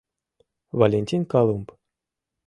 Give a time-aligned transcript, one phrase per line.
[0.79, 1.67] Валентин Колумб